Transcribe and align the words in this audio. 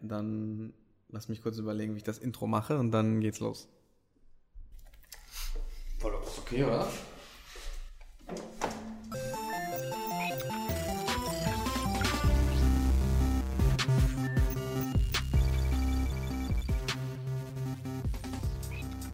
dann 0.00 0.72
lass 1.08 1.28
mich 1.28 1.42
kurz 1.42 1.58
überlegen, 1.58 1.94
wie 1.94 1.98
ich 1.98 2.04
das 2.04 2.18
Intro 2.18 2.46
mache 2.46 2.78
und 2.78 2.90
dann 2.90 3.20
geht's 3.20 3.40
los. 3.40 3.68
Voll 5.98 6.14
okay, 6.38 6.64
oder? 6.64 6.86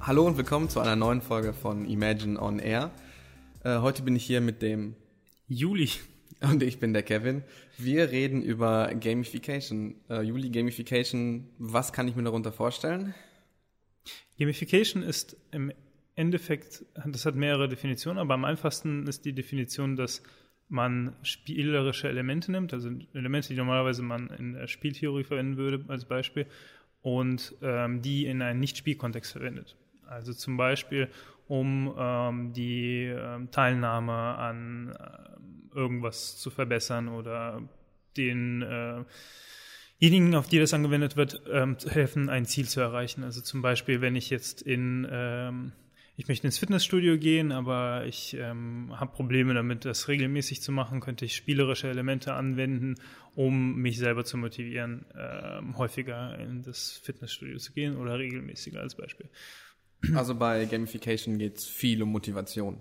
Hallo 0.00 0.24
und 0.24 0.36
willkommen 0.36 0.68
zu 0.68 0.78
einer 0.78 0.94
neuen 0.94 1.20
Folge 1.20 1.52
von 1.52 1.84
Imagine 1.84 2.40
on 2.40 2.60
Air. 2.60 2.92
Äh, 3.64 3.78
heute 3.78 4.02
bin 4.02 4.14
ich 4.14 4.24
hier 4.24 4.40
mit 4.40 4.62
dem 4.62 4.94
Juli. 5.48 5.90
Und 6.40 6.62
ich 6.62 6.78
bin 6.78 6.92
der 6.92 7.02
Kevin. 7.02 7.42
Wir 7.78 8.10
reden 8.10 8.42
über 8.42 8.94
Gamification. 8.94 9.94
Äh, 10.10 10.22
Juli, 10.22 10.50
Gamification, 10.50 11.48
was 11.58 11.92
kann 11.92 12.08
ich 12.08 12.16
mir 12.16 12.24
darunter 12.24 12.52
vorstellen? 12.52 13.14
Gamification 14.38 15.02
ist 15.02 15.36
im 15.50 15.72
Endeffekt, 16.14 16.84
das 17.06 17.26
hat 17.26 17.36
mehrere 17.36 17.68
Definitionen, 17.68 18.18
aber 18.18 18.34
am 18.34 18.44
einfachsten 18.44 19.06
ist 19.06 19.24
die 19.24 19.32
Definition, 19.32 19.96
dass 19.96 20.22
man 20.68 21.14
spielerische 21.22 22.08
Elemente 22.08 22.50
nimmt, 22.50 22.72
also 22.72 22.90
Elemente, 23.14 23.48
die 23.48 23.56
normalerweise 23.56 24.02
man 24.02 24.28
in 24.30 24.54
der 24.54 24.66
Spieltheorie 24.66 25.24
verwenden 25.24 25.56
würde 25.56 25.84
als 25.88 26.04
Beispiel, 26.04 26.46
und 27.02 27.54
ähm, 27.62 28.02
die 28.02 28.26
in 28.26 28.42
einen 28.42 28.60
Nicht-Spielkontext 28.60 29.32
verwendet. 29.32 29.76
Also 30.08 30.32
zum 30.32 30.56
Beispiel, 30.56 31.08
um 31.46 31.94
ähm, 31.96 32.52
die 32.52 33.04
ähm, 33.04 33.50
Teilnahme 33.52 34.12
an 34.12 34.92
äh, 34.98 35.36
irgendwas 35.76 36.38
zu 36.38 36.50
verbessern 36.50 37.08
oder 37.08 37.62
den 38.16 38.62
äh, 38.62 39.04
diejenigen, 40.00 40.34
auf 40.34 40.48
die 40.48 40.58
das 40.58 40.74
angewendet 40.74 41.16
wird, 41.16 41.42
ähm, 41.50 41.76
helfen, 41.86 42.28
ein 42.28 42.46
Ziel 42.46 42.66
zu 42.66 42.80
erreichen. 42.80 43.22
Also 43.22 43.40
zum 43.40 43.62
Beispiel, 43.62 44.00
wenn 44.00 44.16
ich 44.16 44.30
jetzt 44.30 44.62
in 44.62 45.06
ähm, 45.10 45.72
ich 46.18 46.28
möchte 46.28 46.46
ins 46.46 46.56
Fitnessstudio 46.56 47.18
gehen, 47.18 47.52
aber 47.52 48.06
ich 48.06 48.34
ähm, 48.40 48.90
habe 48.98 49.14
Probleme 49.14 49.52
damit, 49.52 49.84
das 49.84 50.08
regelmäßig 50.08 50.62
zu 50.62 50.72
machen, 50.72 51.00
könnte 51.00 51.26
ich 51.26 51.36
spielerische 51.36 51.88
Elemente 51.88 52.32
anwenden, 52.32 52.94
um 53.34 53.76
mich 53.76 53.98
selber 53.98 54.24
zu 54.24 54.38
motivieren, 54.38 55.04
ähm, 55.14 55.76
häufiger 55.76 56.38
in 56.38 56.62
das 56.62 56.92
Fitnessstudio 57.04 57.58
zu 57.58 57.74
gehen 57.74 57.96
oder 57.96 58.18
regelmäßiger 58.18 58.80
als 58.80 58.94
Beispiel. 58.94 59.28
Also 60.14 60.34
bei 60.34 60.64
Gamification 60.64 61.36
geht 61.38 61.58
es 61.58 61.66
viel 61.66 62.02
um 62.02 62.10
Motivation. 62.12 62.78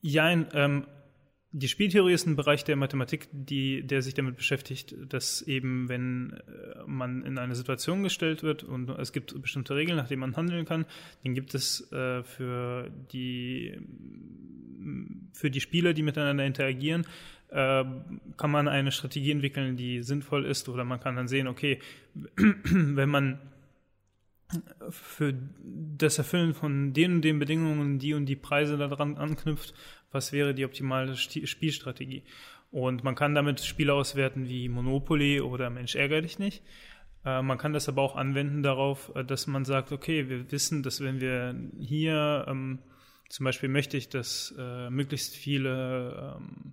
Ja, 0.00 0.30
ähm, 0.30 0.86
die 1.58 1.68
Spieltheorie 1.68 2.12
ist 2.12 2.26
ein 2.26 2.36
Bereich 2.36 2.64
der 2.64 2.76
Mathematik, 2.76 3.28
die, 3.32 3.82
der 3.82 4.02
sich 4.02 4.12
damit 4.12 4.36
beschäftigt, 4.36 4.94
dass 5.08 5.40
eben, 5.40 5.88
wenn 5.88 6.34
äh, 6.34 6.82
man 6.86 7.24
in 7.24 7.38
eine 7.38 7.54
Situation 7.54 8.02
gestellt 8.02 8.42
wird 8.42 8.62
und 8.62 8.90
es 8.90 9.10
gibt 9.10 9.40
bestimmte 9.40 9.74
Regeln, 9.74 9.96
nach 9.96 10.06
denen 10.06 10.20
man 10.20 10.36
handeln 10.36 10.66
kann, 10.66 10.84
dann 11.24 11.34
gibt 11.34 11.54
es 11.54 11.90
äh, 11.92 12.22
für, 12.24 12.90
die, 13.10 13.80
für 15.32 15.50
die 15.50 15.62
Spieler, 15.62 15.94
die 15.94 16.02
miteinander 16.02 16.44
interagieren, 16.44 17.06
äh, 17.48 17.84
kann 18.36 18.50
man 18.50 18.68
eine 18.68 18.92
Strategie 18.92 19.30
entwickeln, 19.30 19.78
die 19.78 20.02
sinnvoll 20.02 20.44
ist, 20.44 20.68
oder 20.68 20.84
man 20.84 21.00
kann 21.00 21.16
dann 21.16 21.26
sehen, 21.26 21.48
okay, 21.48 21.78
wenn 22.36 23.08
man 23.08 23.38
für 24.90 25.34
das 25.62 26.18
Erfüllen 26.18 26.54
von 26.54 26.92
den 26.92 27.16
und 27.16 27.22
den 27.22 27.38
Bedingungen 27.38 27.98
die 27.98 28.14
und 28.14 28.26
die 28.26 28.36
Preise 28.36 28.76
daran 28.76 29.16
anknüpft, 29.16 29.74
was 30.12 30.32
wäre 30.32 30.54
die 30.54 30.64
optimale 30.64 31.16
Spielstrategie. 31.16 32.22
Und 32.70 33.04
man 33.04 33.14
kann 33.14 33.34
damit 33.34 33.60
Spiele 33.60 33.94
auswerten 33.94 34.48
wie 34.48 34.68
Monopoly 34.68 35.40
oder 35.40 35.70
Mensch 35.70 35.94
ärger 35.94 36.22
dich 36.22 36.38
nicht. 36.38 36.62
Äh, 37.24 37.42
man 37.42 37.58
kann 37.58 37.72
das 37.72 37.88
aber 37.88 38.02
auch 38.02 38.16
anwenden 38.16 38.62
darauf, 38.62 39.12
äh, 39.14 39.24
dass 39.24 39.46
man 39.46 39.64
sagt, 39.64 39.92
okay, 39.92 40.28
wir 40.28 40.50
wissen, 40.52 40.82
dass 40.82 41.00
wenn 41.00 41.20
wir 41.20 41.54
hier 41.78 42.46
ähm, 42.48 42.78
zum 43.28 43.44
Beispiel 43.44 43.68
möchte 43.68 43.96
ich, 43.96 44.08
dass 44.08 44.54
äh, 44.58 44.90
möglichst 44.90 45.34
viele 45.34 46.36
ähm, 46.38 46.72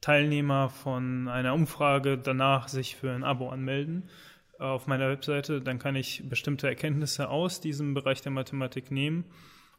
Teilnehmer 0.00 0.70
von 0.70 1.28
einer 1.28 1.54
Umfrage 1.54 2.18
danach 2.18 2.68
sich 2.68 2.96
für 2.96 3.10
ein 3.10 3.24
Abo 3.24 3.48
anmelden 3.50 4.08
auf 4.58 4.86
meiner 4.86 5.08
Webseite, 5.08 5.60
dann 5.60 5.78
kann 5.78 5.96
ich 5.96 6.22
bestimmte 6.28 6.66
Erkenntnisse 6.66 7.28
aus 7.28 7.60
diesem 7.60 7.94
Bereich 7.94 8.20
der 8.22 8.32
Mathematik 8.32 8.90
nehmen 8.90 9.24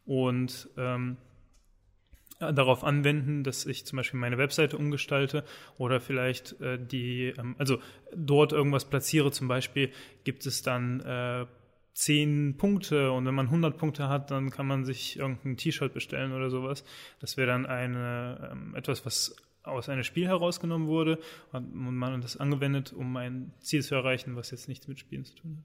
und 0.05 0.69
ähm, 0.77 1.17
darauf 2.39 2.83
anwenden, 2.83 3.43
dass 3.43 3.65
ich 3.65 3.85
zum 3.85 3.97
Beispiel 3.97 4.19
meine 4.19 4.37
Webseite 4.37 4.77
umgestalte 4.77 5.43
oder 5.77 5.99
vielleicht 5.99 6.59
äh, 6.61 6.79
die, 6.79 7.33
ähm, 7.37 7.55
also 7.57 7.79
dort 8.15 8.53
irgendwas 8.53 8.85
platziere. 8.85 9.31
Zum 9.31 9.47
Beispiel 9.47 9.91
gibt 10.23 10.45
es 10.45 10.61
dann 10.61 11.01
äh, 11.01 11.45
zehn 11.93 12.55
Punkte 12.57 13.11
und 13.11 13.25
wenn 13.25 13.35
man 13.35 13.47
100 13.47 13.77
Punkte 13.77 14.07
hat, 14.07 14.31
dann 14.31 14.51
kann 14.51 14.67
man 14.67 14.85
sich 14.85 15.19
irgendein 15.19 15.57
T-Shirt 15.57 15.93
bestellen 15.93 16.31
oder 16.31 16.49
sowas. 16.49 16.85
Das 17.19 17.35
wäre 17.35 17.47
dann 17.47 17.65
eine, 17.65 18.49
ähm, 18.51 18.75
etwas, 18.75 19.05
was 19.05 19.35
aus 19.79 19.89
einem 19.89 20.03
Spiel 20.03 20.27
herausgenommen 20.27 20.87
wurde 20.87 21.19
und 21.51 21.73
man 21.73 22.21
das 22.21 22.37
angewendet, 22.37 22.93
um 22.93 23.15
ein 23.17 23.51
Ziel 23.59 23.83
zu 23.83 23.95
erreichen, 23.95 24.35
was 24.35 24.51
jetzt 24.51 24.67
nichts 24.67 24.87
mit 24.87 24.99
Spielen 24.99 25.25
zu 25.25 25.35
tun 25.35 25.57
hat. 25.57 25.63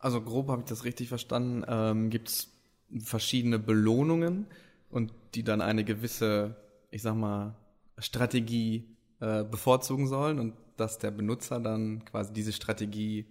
Also 0.00 0.20
grob 0.20 0.48
habe 0.48 0.62
ich 0.62 0.68
das 0.68 0.84
richtig 0.84 1.08
verstanden. 1.08 1.64
Ähm, 1.68 2.10
Gibt 2.10 2.28
es 2.28 2.52
verschiedene 3.00 3.58
Belohnungen 3.58 4.46
und 4.90 5.12
die 5.34 5.42
dann 5.42 5.60
eine 5.60 5.84
gewisse, 5.84 6.56
ich 6.90 7.02
sag 7.02 7.14
mal, 7.14 7.54
Strategie 7.98 8.96
äh, 9.20 9.44
bevorzugen 9.44 10.06
sollen 10.06 10.38
und 10.38 10.54
dass 10.76 10.98
der 10.98 11.10
Benutzer 11.10 11.60
dann 11.60 12.04
quasi 12.04 12.32
diese 12.32 12.52
Strategie 12.52 13.26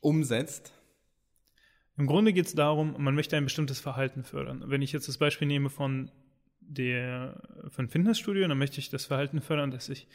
umsetzt? 0.00 0.72
Im 1.98 2.06
Grunde 2.06 2.32
geht 2.32 2.46
es 2.46 2.54
darum, 2.54 2.94
man 2.98 3.14
möchte 3.14 3.36
ein 3.36 3.44
bestimmtes 3.44 3.80
Verhalten 3.80 4.22
fördern. 4.22 4.64
Wenn 4.66 4.82
ich 4.82 4.92
jetzt 4.92 5.08
das 5.08 5.18
Beispiel 5.18 5.48
nehme 5.48 5.68
von 5.68 6.10
der 6.68 7.40
von 7.70 7.88
Fitnessstudio, 7.88 8.46
dann 8.46 8.58
möchte 8.58 8.78
ich 8.78 8.90
das 8.90 9.06
Verhalten 9.06 9.40
fördern, 9.40 9.70
dass 9.70 9.88
ich 9.88 10.06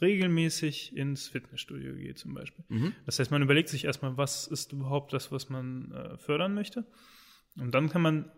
regelmäßig 0.00 0.96
ins 0.96 1.28
Fitnessstudio 1.28 1.94
gehe 1.94 2.14
zum 2.14 2.34
Beispiel. 2.34 2.64
Mhm. 2.68 2.92
Das 3.06 3.18
heißt, 3.18 3.30
man 3.30 3.42
überlegt 3.42 3.68
sich 3.68 3.84
erstmal, 3.84 4.16
was 4.16 4.46
ist 4.46 4.72
überhaupt 4.72 5.12
das, 5.12 5.30
was 5.30 5.48
man 5.48 5.92
äh, 5.92 6.18
fördern 6.18 6.54
möchte. 6.54 6.84
Und 7.56 7.72
dann 7.74 7.88
kann 7.88 8.02
man 8.02 8.30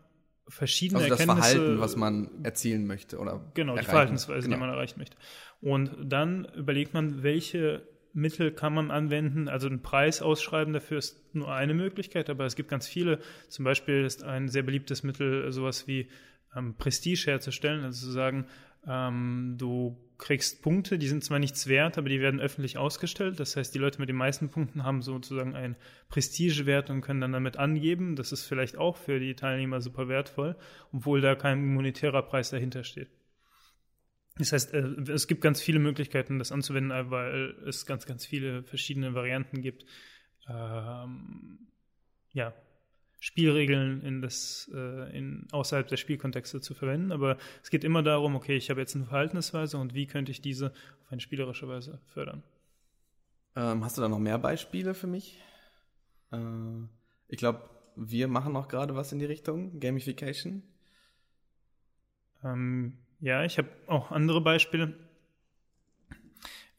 verschiedene 0.48 1.00
also 1.00 1.10
das 1.10 1.20
Erkenntnisse. 1.20 1.56
Verhalten, 1.56 1.80
was 1.80 1.96
man 1.96 2.44
erzielen 2.44 2.86
möchte 2.86 3.18
oder 3.18 3.50
genau 3.54 3.72
erreichen. 3.72 3.86
die 3.86 3.90
Verhaltensweise, 3.90 4.42
genau. 4.42 4.56
die 4.56 4.60
man 4.60 4.70
erreichen 4.70 4.98
möchte. 4.98 5.16
Und 5.60 5.92
dann 6.04 6.44
überlegt 6.54 6.94
man, 6.94 7.22
welche 7.22 7.82
Mittel 8.12 8.50
kann 8.50 8.72
man 8.72 8.90
anwenden. 8.90 9.48
Also 9.48 9.66
einen 9.66 9.82
Preis 9.82 10.22
ausschreiben 10.22 10.72
dafür 10.72 10.98
ist 10.98 11.34
nur 11.34 11.52
eine 11.52 11.74
Möglichkeit, 11.74 12.30
aber 12.30 12.46
es 12.46 12.56
gibt 12.56 12.70
ganz 12.70 12.86
viele. 12.86 13.20
Zum 13.48 13.64
Beispiel 13.64 14.04
ist 14.04 14.24
ein 14.24 14.48
sehr 14.48 14.62
beliebtes 14.62 15.02
Mittel 15.02 15.50
sowas 15.52 15.86
wie 15.86 16.08
ähm, 16.56 16.74
Prestige 16.76 17.26
herzustellen, 17.26 17.84
also 17.84 18.06
zu 18.06 18.12
sagen, 18.12 18.46
ähm, 18.86 19.56
du 19.58 19.96
kriegst 20.18 20.62
Punkte, 20.62 20.98
die 20.98 21.08
sind 21.08 21.24
zwar 21.24 21.38
nichts 21.38 21.66
wert, 21.66 21.98
aber 21.98 22.08
die 22.08 22.20
werden 22.20 22.40
öffentlich 22.40 22.78
ausgestellt. 22.78 23.38
Das 23.38 23.56
heißt, 23.56 23.74
die 23.74 23.78
Leute 23.78 24.00
mit 24.00 24.08
den 24.08 24.16
meisten 24.16 24.48
Punkten 24.48 24.84
haben 24.84 25.02
sozusagen 25.02 25.54
einen 25.54 25.76
Prestigewert 26.08 26.88
und 26.88 27.02
können 27.02 27.20
dann 27.20 27.32
damit 27.32 27.58
angeben. 27.58 28.16
Das 28.16 28.32
ist 28.32 28.46
vielleicht 28.46 28.76
auch 28.76 28.96
für 28.96 29.20
die 29.20 29.34
Teilnehmer 29.34 29.80
super 29.80 30.08
wertvoll, 30.08 30.56
obwohl 30.92 31.20
da 31.20 31.34
kein 31.34 31.66
monetärer 31.66 32.22
Preis 32.22 32.50
dahinter 32.50 32.84
steht. 32.84 33.10
Das 34.38 34.52
heißt, 34.52 34.74
äh, 34.74 35.12
es 35.12 35.26
gibt 35.26 35.40
ganz 35.40 35.60
viele 35.60 35.78
Möglichkeiten, 35.78 36.38
das 36.38 36.52
anzuwenden, 36.52 37.10
weil 37.10 37.56
es 37.66 37.86
ganz, 37.86 38.06
ganz 38.06 38.24
viele 38.24 38.62
verschiedene 38.62 39.14
Varianten 39.14 39.60
gibt. 39.60 39.84
Ähm, 40.48 41.58
ja, 42.32 42.54
Spielregeln 43.18 44.02
in 44.02 44.22
das, 44.22 44.70
äh, 44.74 45.16
in, 45.16 45.46
außerhalb 45.50 45.88
der 45.88 45.96
Spielkontexte 45.96 46.60
zu 46.60 46.74
verwenden. 46.74 47.12
Aber 47.12 47.38
es 47.62 47.70
geht 47.70 47.84
immer 47.84 48.02
darum, 48.02 48.34
okay, 48.34 48.56
ich 48.56 48.70
habe 48.70 48.80
jetzt 48.80 48.94
eine 48.94 49.06
Verhaltensweise 49.06 49.78
und 49.78 49.94
wie 49.94 50.06
könnte 50.06 50.32
ich 50.32 50.40
diese 50.40 50.72
auf 51.02 51.12
eine 51.12 51.20
spielerische 51.20 51.68
Weise 51.68 52.00
fördern. 52.06 52.42
Ähm, 53.54 53.84
hast 53.84 53.96
du 53.96 54.02
da 54.02 54.08
noch 54.08 54.18
mehr 54.18 54.38
Beispiele 54.38 54.94
für 54.94 55.06
mich? 55.06 55.40
Äh, 56.30 56.36
ich 57.28 57.38
glaube, 57.38 57.68
wir 57.96 58.28
machen 58.28 58.54
auch 58.56 58.68
gerade 58.68 58.94
was 58.94 59.12
in 59.12 59.18
die 59.18 59.24
Richtung 59.24 59.80
Gamification. 59.80 60.62
Ähm, 62.44 62.98
ja, 63.20 63.44
ich 63.44 63.56
habe 63.56 63.68
auch 63.86 64.12
andere 64.12 64.42
Beispiele. 64.42 64.94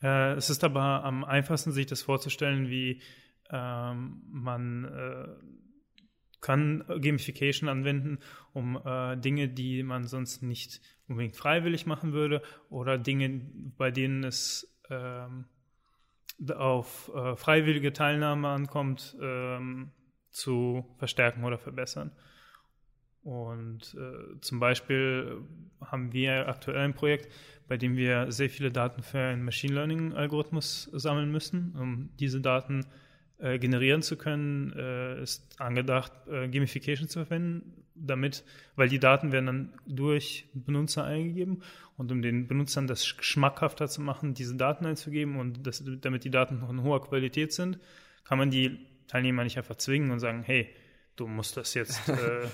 Äh, 0.04 0.34
es 0.34 0.52
ist 0.52 0.64
aber 0.64 1.04
am 1.04 1.24
einfachsten, 1.24 1.72
sich 1.72 1.88
das 1.88 2.04
vorzustellen, 2.04 2.70
wie 2.70 3.02
ähm, 3.50 4.22
man 4.30 4.86
äh, 4.86 5.28
kann 6.48 6.86
Gamification 6.88 7.68
anwenden, 7.68 8.20
um 8.54 8.80
äh, 8.86 9.18
Dinge, 9.18 9.50
die 9.50 9.84
man 9.84 10.06
sonst 10.06 10.42
nicht 10.44 10.80
unbedingt 11.10 11.36
freiwillig 11.36 11.86
machen 11.86 12.14
würde 12.14 12.42
oder 12.70 12.98
Dinge, 12.98 13.42
bei 13.78 13.92
denen 13.92 14.24
es 14.24 14.74
ähm, 14.90 15.44
auf 16.56 17.12
äh, 17.14 17.36
freiwillige 17.36 17.92
Teilnahme 17.92 18.48
ankommt, 18.48 19.18
ähm, 19.22 19.92
zu 20.30 20.86
verstärken 20.96 21.44
oder 21.44 21.58
verbessern. 21.58 22.12
Und 23.24 23.94
äh, 24.00 24.40
zum 24.40 24.62
Beispiel 24.62 25.42
haben 25.82 26.14
wir 26.14 26.48
aktuell 26.48 26.78
ein 26.78 26.94
Projekt, 26.94 27.30
bei 27.68 27.76
dem 27.76 27.98
wir 27.98 28.32
sehr 28.32 28.50
viele 28.50 28.72
Daten 28.72 29.04
für 29.04 29.20
einen 29.20 29.44
Machine 29.44 29.74
Learning 29.74 30.14
Algorithmus 30.14 30.84
sammeln 30.94 31.30
müssen, 31.30 31.76
um 31.76 32.10
diese 32.16 32.40
Daten 32.40 32.84
äh, 32.84 33.07
generieren 33.40 34.02
zu 34.02 34.18
können, 34.18 34.74
äh, 34.74 35.22
ist 35.22 35.60
angedacht, 35.60 36.12
äh, 36.28 36.48
Gamification 36.48 37.08
zu 37.08 37.20
verwenden, 37.20 37.86
damit, 37.94 38.44
weil 38.76 38.90
die 38.90 39.00
Daten 39.00 39.32
werden 39.32 39.46
dann 39.46 39.74
durch 39.86 40.50
Benutzer 40.54 41.04
eingegeben 41.04 41.62
und 41.98 42.12
um 42.12 42.22
den 42.22 42.48
Benutzern 42.48 42.88
das 42.88 43.06
schmackhafter 43.06 43.88
zu 43.88 44.02
machen, 44.02 44.34
diese 44.34 44.56
Daten 44.56 44.86
einzugeben 44.86 45.40
und 45.40 45.66
das, 45.66 45.84
damit 46.02 46.24
die 46.24 46.32
Daten 46.32 46.60
von 46.60 46.84
hoher 46.84 47.04
Qualität 47.04 47.54
sind, 47.54 47.80
kann 48.24 48.38
man 48.38 48.50
die 48.50 48.80
Teilnehmer 49.08 49.44
nicht 49.44 49.58
einfach 49.58 49.76
zwingen 49.76 50.12
und 50.12 50.20
sagen, 50.20 50.44
hey, 50.44 50.70
du 51.16 51.28
musst 51.28 51.58
das 51.58 51.74
jetzt, 51.74 52.10
äh, 52.10 52.48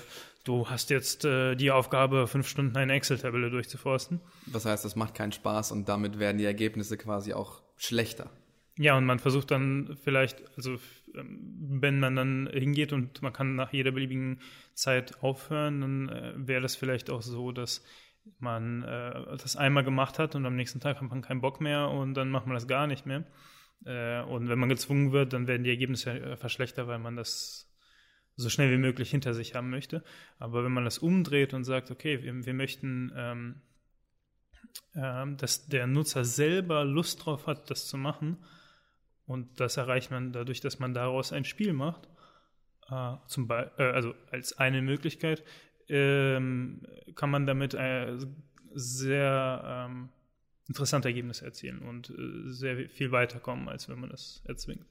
du 0.44 0.68
hast 0.68 0.90
jetzt 0.90 1.24
äh, 1.24 1.54
die 1.56 1.70
Aufgabe, 1.70 2.26
fünf 2.26 2.48
Stunden 2.48 2.76
eine 2.76 2.92
Excel-Tabelle 2.92 3.50
durchzuforsten. 3.50 4.20
Das 4.46 4.64
heißt, 4.64 4.84
das 4.84 4.96
macht 4.96 5.14
keinen 5.14 5.32
Spaß 5.32 5.72
und 5.72 5.88
damit 5.88 6.18
werden 6.18 6.38
die 6.38 6.44
Ergebnisse 6.44 6.96
quasi 6.96 7.32
auch 7.32 7.62
schlechter. 7.76 8.30
Ja, 8.76 8.96
und 8.96 9.04
man 9.04 9.20
versucht 9.20 9.52
dann 9.52 9.96
vielleicht, 10.02 10.42
also 10.56 10.78
ähm, 11.14 11.80
wenn 11.80 12.00
man 12.00 12.16
dann 12.16 12.48
hingeht 12.52 12.92
und 12.92 13.22
man 13.22 13.32
kann 13.32 13.54
nach 13.54 13.72
jeder 13.72 13.92
beliebigen 13.92 14.40
Zeit 14.74 15.22
aufhören, 15.22 15.80
dann 15.80 16.08
äh, 16.08 16.32
wäre 16.36 16.60
das 16.60 16.74
vielleicht 16.74 17.08
auch 17.08 17.22
so, 17.22 17.52
dass 17.52 17.84
man 18.38 18.82
äh, 18.82 19.36
das 19.36 19.56
einmal 19.56 19.84
gemacht 19.84 20.18
hat 20.18 20.34
und 20.34 20.44
am 20.44 20.56
nächsten 20.56 20.80
Tag 20.80 21.00
hat 21.00 21.08
man 21.08 21.22
keinen 21.22 21.40
Bock 21.40 21.60
mehr 21.60 21.88
und 21.88 22.14
dann 22.14 22.30
macht 22.30 22.46
man 22.46 22.54
das 22.54 22.66
gar 22.66 22.86
nicht 22.86 23.06
mehr. 23.06 23.24
Äh, 23.84 24.22
und 24.22 24.48
wenn 24.48 24.58
man 24.58 24.68
gezwungen 24.68 25.12
wird, 25.12 25.32
dann 25.32 25.46
werden 25.46 25.62
die 25.62 25.70
Ergebnisse 25.70 26.10
äh, 26.10 26.36
verschlechtert, 26.36 26.88
weil 26.88 26.98
man 26.98 27.16
das 27.16 27.70
so 28.36 28.48
schnell 28.48 28.72
wie 28.72 28.78
möglich 28.78 29.10
hinter 29.10 29.34
sich 29.34 29.54
haben 29.54 29.70
möchte. 29.70 30.02
Aber 30.38 30.64
wenn 30.64 30.72
man 30.72 30.84
das 30.84 30.98
umdreht 30.98 31.54
und 31.54 31.64
sagt, 31.64 31.90
okay, 31.92 32.22
wir, 32.22 32.44
wir 32.44 32.54
möchten, 32.54 33.12
ähm, 33.14 33.62
äh, 34.94 35.36
dass 35.36 35.66
der 35.66 35.86
Nutzer 35.86 36.24
selber 36.24 36.84
Lust 36.84 37.24
drauf 37.24 37.46
hat, 37.46 37.70
das 37.70 37.86
zu 37.86 37.96
machen, 37.96 38.38
und 39.26 39.60
das 39.60 39.76
erreicht 39.76 40.10
man 40.10 40.32
dadurch, 40.32 40.60
dass 40.60 40.78
man 40.78 40.94
daraus 40.94 41.32
ein 41.32 41.44
Spiel 41.44 41.72
macht. 41.72 42.08
Äh, 42.90 43.14
zum 43.26 43.48
Be 43.48 43.70
äh, 43.78 43.82
also 43.84 44.14
als 44.30 44.58
eine 44.58 44.82
Möglichkeit 44.82 45.42
ähm, 45.88 46.82
kann 47.14 47.30
man 47.30 47.46
damit 47.46 47.74
äh, 47.74 48.16
sehr 48.74 49.86
ähm, 49.88 50.10
interessante 50.68 51.08
Ergebnisse 51.08 51.44
erzielen 51.44 51.80
und 51.80 52.10
äh, 52.10 52.52
sehr 52.52 52.88
viel 52.88 53.12
weiterkommen, 53.12 53.68
als 53.68 53.88
wenn 53.88 54.00
man 54.00 54.10
das 54.10 54.42
erzwingt. 54.46 54.84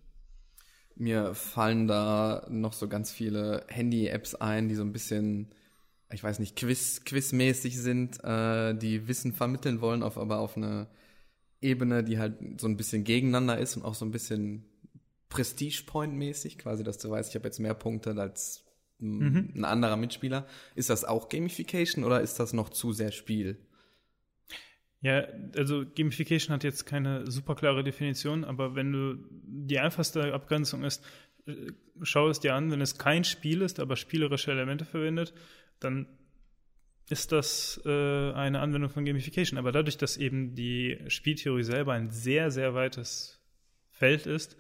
Mir 0.96 1.34
fallen 1.34 1.88
da 1.88 2.46
noch 2.50 2.74
so 2.74 2.88
ganz 2.88 3.12
viele 3.12 3.66
Handy-Apps 3.68 4.36
ein, 4.36 4.70
die 4.70 4.76
so 4.76 4.84
ein 4.84 4.94
bisschen, 4.94 5.54
ich 6.12 6.24
weiß 6.24 6.38
nicht, 6.38 6.56
Quiz, 6.56 7.04
quizmäßig 7.04 7.80
sind, 7.80 8.24
äh, 8.24 8.76
die 8.76 9.08
Wissen 9.08 9.34
vermitteln 9.34 9.82
wollen, 9.82 10.04
auf, 10.04 10.18
aber 10.20 10.38
auf 10.38 10.56
eine 10.56 10.88
Ebene, 11.64 12.04
die 12.04 12.20
halt 12.20 12.60
so 12.60 12.68
ein 12.68 12.78
bisschen 12.78 13.04
gegeneinander 13.04 13.58
ist 13.58 13.76
und 13.78 13.84
auch 13.84 13.96
so 13.96 14.06
ein 14.06 14.12
bisschen 14.12 14.66
Prestige-Point-mäßig, 15.30 16.58
quasi, 16.58 16.84
dass 16.84 16.98
du 17.00 17.10
weißt, 17.10 17.30
ich 17.30 17.36
habe 17.36 17.48
jetzt 17.48 17.60
mehr 17.60 17.74
Punkte 17.74 18.16
als 18.20 18.66
mhm. 19.00 19.52
ein 19.56 19.66
anderer 19.66 19.98
Mitspieler. 19.98 20.46
Ist 20.76 20.90
das 20.90 21.06
auch 21.06 21.30
Gamification 21.30 22.04
oder 22.04 22.22
ist 22.22 22.40
das 22.40 22.54
noch 22.54 22.70
zu 22.70 22.94
sehr 22.94 23.12
Spiel? 23.12 23.58
Ja, 25.02 25.28
also 25.58 25.84
Gamification 25.96 26.54
hat 26.54 26.64
jetzt 26.64 26.86
keine 26.86 27.30
super 27.30 27.56
klare 27.56 27.84
Definition, 27.84 28.46
aber 28.46 28.76
wenn 28.76 28.92
du 28.94 29.16
die 29.32 29.80
einfachste 29.80 30.34
Abgrenzung 30.34 30.84
ist, 30.84 31.04
äh, 31.46 31.72
schau 32.02 32.30
es 32.30 32.40
dir 32.40 32.56
an, 32.56 32.72
wenn 32.72 32.80
es 32.80 32.98
kein 32.98 33.24
Spiel 33.26 33.62
ist, 33.62 33.80
aber 33.80 33.98
spielerische 33.98 34.52
Elemente 34.52 34.86
verwendet, 34.86 35.34
dann 35.80 36.08
ist 37.10 37.32
das 37.32 37.82
äh, 37.86 38.32
eine 38.32 38.60
Anwendung 38.60 38.90
von 38.90 39.06
Gamification. 39.06 39.58
Aber 39.58 39.72
dadurch, 39.72 39.98
dass 39.98 40.18
eben 40.18 40.56
die 40.56 41.00
Spieltheorie 41.08 41.64
selber 41.64 41.94
ein 41.94 42.12
sehr, 42.12 42.52
sehr 42.52 42.74
weites 42.74 43.40
Feld 43.92 44.26
ist, 44.26 44.58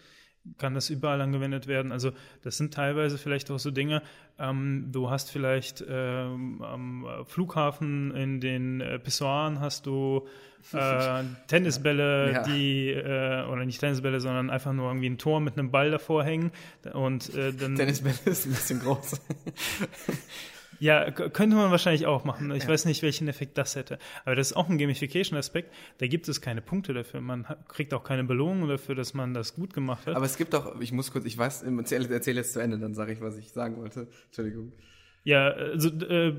kann 0.57 0.73
das 0.73 0.89
überall 0.89 1.21
angewendet 1.21 1.67
werden. 1.67 1.91
Also 1.91 2.11
das 2.41 2.57
sind 2.57 2.73
teilweise 2.73 3.17
vielleicht 3.17 3.49
auch 3.49 3.59
so 3.59 3.71
Dinge, 3.71 4.01
ähm, 4.37 4.89
du 4.91 5.09
hast 5.09 5.31
vielleicht 5.31 5.83
ähm, 5.87 6.61
am 6.61 7.07
Flughafen 7.25 8.13
in 8.13 8.41
den 8.41 8.81
äh, 8.81 8.99
Pissoiren 8.99 9.61
hast 9.61 9.85
du 9.85 10.27
äh, 10.73 11.23
Tennisbälle, 11.47 12.31
ja. 12.33 12.43
die, 12.43 12.89
äh, 12.89 13.45
oder 13.45 13.65
nicht 13.65 13.79
Tennisbälle, 13.79 14.19
sondern 14.19 14.49
einfach 14.49 14.73
nur 14.73 14.89
irgendwie 14.89 15.09
ein 15.09 15.17
Tor 15.17 15.39
mit 15.39 15.57
einem 15.57 15.71
Ball 15.71 15.91
davor 15.91 16.23
hängen 16.25 16.51
und 16.93 17.33
äh, 17.35 17.53
dann... 17.53 17.75
Tennisbälle 17.75 18.17
ist 18.25 18.45
ein 18.45 18.51
bisschen 18.51 18.79
groß. 18.79 19.21
Ja, 20.83 21.11
könnte 21.11 21.55
man 21.55 21.71
wahrscheinlich 21.71 22.07
auch 22.07 22.25
machen. 22.25 22.51
Ich 22.51 22.63
ja. 22.63 22.69
weiß 22.69 22.83
nicht, 22.83 23.03
welchen 23.03 23.29
Effekt 23.29 23.57
das 23.57 23.77
hätte. 23.77 23.99
Aber 24.25 24.35
das 24.35 24.47
ist 24.47 24.57
auch 24.57 24.67
ein 24.67 24.77
Gamification-Aspekt. 24.77 25.73
Da 25.99 26.07
gibt 26.07 26.27
es 26.27 26.41
keine 26.41 26.61
Punkte 26.61 26.93
dafür. 26.93 27.21
Man 27.21 27.47
kriegt 27.69 27.93
auch 27.93 28.03
keine 28.03 28.25
Belohnung 28.25 28.67
dafür, 28.67 28.93
dass 28.93 29.13
man 29.13 29.33
das 29.33 29.55
gut 29.55 29.73
gemacht 29.73 30.05
hat. 30.07 30.17
Aber 30.17 30.25
es 30.25 30.35
gibt 30.35 30.53
auch, 30.53 30.81
ich 30.81 30.91
muss 30.91 31.13
kurz, 31.13 31.23
ich 31.23 31.37
weiß, 31.37 31.63
erzähl, 31.63 32.11
erzähl 32.11 32.35
jetzt 32.35 32.51
zu 32.51 32.59
Ende, 32.59 32.79
dann 32.79 32.95
sage 32.95 33.13
ich, 33.13 33.21
was 33.21 33.37
ich 33.37 33.53
sagen 33.53 33.77
wollte. 33.77 34.09
Entschuldigung. 34.25 34.73
Ja, 35.23 35.51
also 35.51 35.87
äh, 35.87 36.33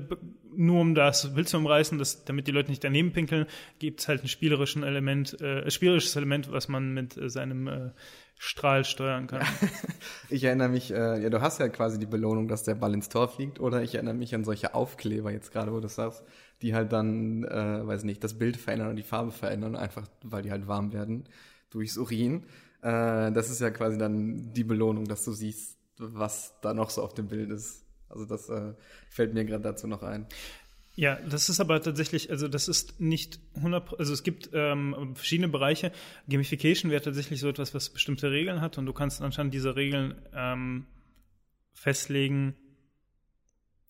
nur 0.55 0.79
um 0.79 0.93
das 0.93 1.33
Bild 1.33 1.49
zu 1.49 1.57
umreißen, 1.57 1.97
dass, 1.97 2.23
damit 2.25 2.45
die 2.45 2.51
Leute 2.51 2.69
nicht 2.69 2.83
daneben 2.83 3.13
pinkeln, 3.13 3.47
gibt 3.79 4.01
es 4.01 4.07
halt 4.07 4.23
ein 4.23 4.27
spielerischen 4.27 4.83
Element, 4.83 5.41
äh, 5.41 5.71
spielerisches 5.71 6.15
Element, 6.17 6.51
was 6.51 6.67
man 6.67 6.93
mit 6.93 7.17
äh, 7.17 7.31
seinem 7.31 7.67
äh, 7.67 7.89
Strahl 8.37 8.83
steuern 8.83 9.27
kann. 9.27 9.41
ich 10.29 10.43
erinnere 10.43 10.69
mich, 10.69 10.91
äh, 10.91 11.21
ja, 11.21 11.29
du 11.29 11.41
hast 11.41 11.59
ja 11.59 11.69
quasi 11.69 11.97
die 11.99 12.05
Belohnung, 12.05 12.47
dass 12.47 12.63
der 12.63 12.75
Ball 12.75 12.93
ins 12.93 13.09
Tor 13.09 13.27
fliegt, 13.27 13.59
oder 13.59 13.81
ich 13.81 13.95
erinnere 13.95 14.13
mich 14.13 14.35
an 14.35 14.43
solche 14.43 14.73
Aufkleber 14.73 15.31
jetzt 15.31 15.51
gerade, 15.51 15.71
wo 15.71 15.79
du 15.79 15.87
sagst, 15.87 16.23
die 16.61 16.73
halt 16.73 16.91
dann, 16.91 17.43
äh, 17.45 17.85
weiß 17.85 18.03
nicht, 18.03 18.23
das 18.23 18.37
Bild 18.37 18.57
verändern 18.57 18.89
und 18.89 18.97
die 18.97 19.03
Farbe 19.03 19.31
verändern, 19.31 19.75
einfach 19.75 20.07
weil 20.23 20.41
die 20.41 20.51
halt 20.51 20.67
warm 20.67 20.93
werden 20.93 21.29
durchs 21.69 21.97
Urin. 21.97 22.43
Äh, 22.81 23.31
das 23.31 23.49
ist 23.49 23.61
ja 23.61 23.71
quasi 23.71 23.97
dann 23.97 24.53
die 24.53 24.63
Belohnung, 24.63 25.05
dass 25.05 25.23
du 25.23 25.31
siehst, 25.31 25.77
was 25.97 26.55
da 26.61 26.73
noch 26.73 26.89
so 26.89 27.03
auf 27.03 27.13
dem 27.13 27.27
Bild 27.27 27.49
ist. 27.51 27.85
Also 28.09 28.25
das 28.25 28.49
äh, 28.49 28.73
fällt 29.09 29.33
mir 29.33 29.45
gerade 29.45 29.63
dazu 29.63 29.87
noch 29.87 30.03
ein. 30.03 30.27
Ja, 30.97 31.15
das 31.15 31.49
ist 31.49 31.59
aber 31.59 31.81
tatsächlich, 31.81 32.29
also 32.31 32.47
das 32.47 32.69
ist 32.69 33.01
nicht 33.01 33.39
100, 33.55 33.99
also 33.99 34.13
es 34.13 34.23
gibt 34.23 34.49
ähm, 34.53 35.13
verschiedene 35.13 35.49
Bereiche. 35.49 35.91
Gamification 36.29 36.89
wäre 36.89 37.01
tatsächlich 37.01 37.41
so 37.41 37.49
etwas, 37.49 37.73
was 37.73 37.89
bestimmte 37.89 38.31
Regeln 38.31 38.61
hat 38.61 38.77
und 38.77 38.85
du 38.85 38.93
kannst 38.93 39.21
anscheinend 39.21 39.53
diese 39.53 39.75
Regeln 39.75 40.15
ähm, 40.33 40.85
festlegen, 41.73 42.55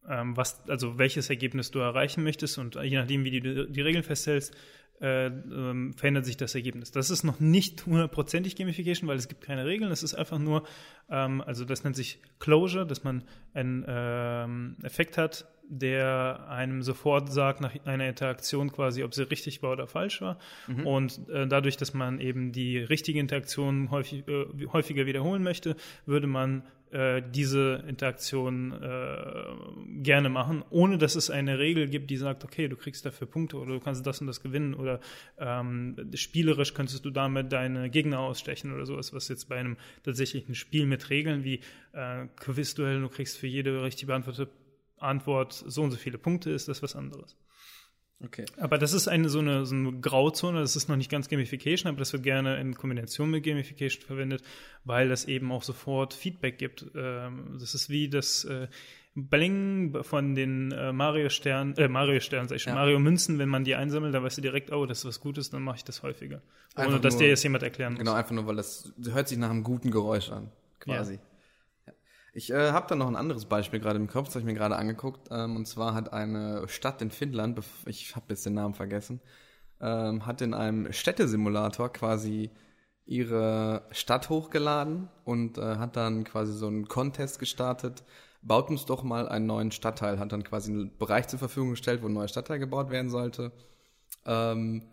ähm, 0.09 0.35
was, 0.35 0.67
also 0.67 0.97
welches 0.97 1.29
Ergebnis 1.29 1.69
du 1.69 1.77
erreichen 1.77 2.23
möchtest 2.23 2.57
und 2.57 2.75
je 2.75 2.97
nachdem, 2.97 3.23
wie 3.23 3.39
du 3.39 3.67
die 3.67 3.81
Regeln 3.81 4.03
festhältst, 4.03 4.55
äh, 5.01 5.27
ähm, 5.27 5.93
verändert 5.93 6.25
sich 6.25 6.37
das 6.37 6.55
Ergebnis. 6.55 6.91
Das 6.91 7.09
ist 7.09 7.23
noch 7.23 7.39
nicht 7.39 7.85
hundertprozentig 7.85 8.55
Gamification, 8.55 9.07
weil 9.07 9.17
es 9.17 9.27
gibt 9.27 9.41
keine 9.41 9.65
Regeln. 9.65 9.91
Es 9.91 10.03
ist 10.03 10.15
einfach 10.15 10.39
nur, 10.39 10.65
ähm, 11.09 11.41
also 11.41 11.65
das 11.65 11.83
nennt 11.83 11.97
sich 11.97 12.19
Closure, 12.39 12.87
dass 12.87 13.03
man 13.03 13.23
einen 13.53 13.83
ähm, 13.87 14.77
Effekt 14.83 15.17
hat, 15.17 15.47
der 15.69 16.47
einem 16.49 16.81
sofort 16.81 17.31
sagt 17.31 17.61
nach 17.61 17.73
einer 17.85 18.07
Interaktion 18.07 18.71
quasi, 18.71 19.03
ob 19.03 19.13
sie 19.13 19.23
richtig 19.23 19.61
war 19.63 19.71
oder 19.71 19.87
falsch 19.87 20.21
war. 20.21 20.37
Mhm. 20.67 20.87
Und 20.87 21.29
äh, 21.29 21.47
dadurch, 21.47 21.77
dass 21.77 21.93
man 21.93 22.19
eben 22.19 22.51
die 22.51 22.77
richtige 22.77 23.19
Interaktion 23.19 23.91
häufig, 23.91 24.27
äh, 24.27 24.45
häufiger 24.71 25.05
wiederholen 25.05 25.43
möchte, 25.43 25.75
würde 26.05 26.27
man 26.27 26.63
äh, 26.91 27.21
diese 27.33 27.83
Interaktion 27.87 28.71
äh, 28.71 30.01
gerne 30.01 30.29
machen, 30.29 30.63
ohne 30.69 30.97
dass 30.97 31.15
es 31.15 31.29
eine 31.29 31.59
Regel 31.59 31.89
gibt, 31.89 32.09
die 32.09 32.17
sagt, 32.17 32.43
okay, 32.43 32.67
du 32.67 32.75
kriegst 32.75 33.05
dafür 33.05 33.27
Punkte 33.27 33.57
oder 33.57 33.73
du 33.73 33.79
kannst 33.79 34.05
das 34.05 34.21
und 34.21 34.27
das 34.27 34.41
gewinnen 34.41 34.75
oder 34.75 34.99
ähm, 35.37 35.95
spielerisch 36.13 36.73
könntest 36.73 37.03
du 37.03 37.09
damit 37.09 37.51
deine 37.51 37.89
Gegner 37.89 38.19
ausstechen 38.19 38.73
oder 38.73 38.85
sowas, 38.85 39.13
was 39.13 39.27
jetzt 39.27 39.49
bei 39.49 39.57
einem 39.57 39.77
tatsächlichen 40.03 40.55
Spiel 40.55 40.85
mit 40.85 41.09
Regeln 41.09 41.43
wie 41.43 41.59
äh, 41.93 42.27
Quizduell, 42.37 43.01
du 43.01 43.09
kriegst 43.09 43.37
für 43.37 43.47
jede 43.47 43.83
richtig 43.83 44.07
beantwortete 44.07 44.49
Antwort 44.97 45.53
so 45.53 45.83
und 45.83 45.91
so 45.91 45.97
viele 45.97 46.17
Punkte 46.17 46.51
ist, 46.51 46.67
das 46.67 46.81
was 46.83 46.95
anderes. 46.95 47.35
Okay. 48.23 48.45
Aber 48.57 48.77
das 48.77 48.93
ist 48.93 49.07
eine 49.07 49.27
so, 49.27 49.39
eine 49.39 49.65
so 49.65 49.75
eine 49.75 49.99
Grauzone, 49.99 50.61
das 50.61 50.75
ist 50.75 50.87
noch 50.87 50.95
nicht 50.95 51.11
ganz 51.11 51.27
Gamification, 51.27 51.89
aber 51.89 51.99
das 51.99 52.13
wird 52.13 52.23
gerne 52.23 52.59
in 52.59 52.75
Kombination 52.75 53.29
mit 53.29 53.43
Gamification 53.43 54.03
verwendet, 54.03 54.41
weil 54.85 55.09
das 55.09 55.25
eben 55.25 55.51
auch 55.51 55.63
sofort 55.63 56.13
Feedback 56.13 56.57
gibt. 56.57 56.85
Ähm, 56.95 57.57
das 57.59 57.75
ist 57.75 57.89
wie 57.89 58.09
das 58.09 58.45
äh, 58.45 58.67
Bling 59.15 60.03
von 60.03 60.33
den 60.33 60.71
äh, 60.71 60.93
Mario 60.93 61.29
Sternen, 61.29 61.75
äh, 61.75 61.89
Mario 61.89 62.21
Sternen, 62.21 62.47
sag 62.47 62.55
ich 62.55 62.63
schon, 62.63 62.73
ja. 62.73 62.79
Mario 62.79 62.99
Münzen, 62.99 63.37
wenn 63.37 63.49
man 63.49 63.65
die 63.65 63.75
einsammelt, 63.75 64.13
dann 64.13 64.23
weißt 64.23 64.37
du 64.37 64.41
direkt, 64.41 64.71
oh, 64.71 64.85
das 64.85 64.99
ist 64.99 65.05
was 65.05 65.19
Gutes, 65.19 65.49
dann 65.49 65.61
mache 65.61 65.77
ich 65.77 65.83
das 65.83 66.01
häufiger. 66.01 66.41
Ohne 66.75 66.87
einfach 66.87 67.01
dass 67.01 67.15
nur, 67.15 67.23
dir 67.23 67.29
jetzt 67.29 67.43
jemand 67.43 67.63
erklären 67.63 67.93
muss. 67.93 67.99
Genau, 67.99 68.13
einfach 68.13 68.31
nur, 68.31 68.47
weil 68.47 68.55
das 68.55 68.93
hört 69.09 69.27
sich 69.27 69.37
nach 69.37 69.49
einem 69.49 69.63
guten 69.63 69.91
Geräusch 69.91 70.31
an, 70.31 70.51
quasi. 70.79 71.15
Ja. 71.15 71.19
Ich 72.37 72.51
äh, 72.51 72.71
habe 72.73 72.85
da 72.89 72.95
noch 72.95 73.07
ein 73.07 73.15
anderes 73.15 73.45
Beispiel 73.45 73.79
gerade 73.79 73.97
im 73.97 74.07
Kopf, 74.07 74.25
das 74.25 74.35
habe 74.35 74.41
ich 74.41 74.45
mir 74.45 74.55
gerade 74.55 74.75
angeguckt. 74.75 75.29
Ähm, 75.31 75.55
und 75.55 75.67
zwar 75.67 75.93
hat 75.93 76.11
eine 76.11 76.67
Stadt 76.67 77.01
in 77.01 77.09
Finnland, 77.09 77.57
ich 77.85 78.13
habe 78.13 78.25
jetzt 78.27 78.45
den 78.45 78.55
Namen 78.55 78.73
vergessen, 78.73 79.21
ähm, 79.79 80.25
hat 80.25 80.41
in 80.41 80.53
einem 80.53 80.91
Städtesimulator 80.91 81.93
quasi 81.93 82.51
ihre 83.05 83.87
Stadt 83.91 84.27
hochgeladen 84.29 85.07
und 85.23 85.57
äh, 85.57 85.77
hat 85.77 85.95
dann 85.95 86.25
quasi 86.25 86.51
so 86.51 86.67
einen 86.67 86.89
Contest 86.89 87.39
gestartet, 87.39 88.03
baut 88.41 88.69
uns 88.69 88.85
doch 88.85 89.03
mal 89.03 89.29
einen 89.29 89.45
neuen 89.45 89.71
Stadtteil, 89.71 90.19
hat 90.19 90.33
dann 90.33 90.43
quasi 90.43 90.73
einen 90.73 90.97
Bereich 90.97 91.29
zur 91.29 91.39
Verfügung 91.39 91.69
gestellt, 91.71 92.03
wo 92.03 92.07
ein 92.07 92.13
neuer 92.13 92.27
Stadtteil 92.27 92.59
gebaut 92.59 92.89
werden 92.89 93.09
sollte. 93.09 93.53
Ähm, 94.25 94.83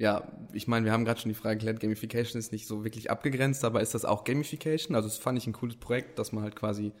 ja, 0.00 0.26
ich 0.54 0.66
meine, 0.66 0.86
wir 0.86 0.92
haben 0.92 1.04
gerade 1.04 1.20
schon 1.20 1.28
die 1.28 1.34
Frage 1.34 1.58
geklärt, 1.58 1.78
Gamification 1.78 2.38
ist 2.38 2.52
nicht 2.52 2.66
so 2.66 2.84
wirklich 2.84 3.10
abgegrenzt, 3.10 3.66
aber 3.66 3.82
ist 3.82 3.92
das 3.92 4.06
auch 4.06 4.24
Gamification? 4.24 4.96
Also 4.96 5.08
das 5.08 5.18
fand 5.18 5.36
ich 5.36 5.46
ein 5.46 5.52
cooles 5.52 5.76
Projekt, 5.76 6.18
dass 6.18 6.32
man 6.32 6.42
halt 6.42 6.56
quasi 6.56 6.92